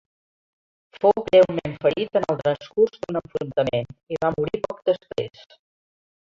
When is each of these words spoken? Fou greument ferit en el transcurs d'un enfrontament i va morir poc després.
Fou 1.01 1.13
greument 1.27 1.75
ferit 1.83 2.17
en 2.23 2.25
el 2.35 2.41
transcurs 2.41 3.05
d'un 3.05 3.21
enfrontament 3.21 3.95
i 4.17 4.21
va 4.25 4.35
morir 4.41 4.65
poc 4.67 4.85
després. 4.93 5.49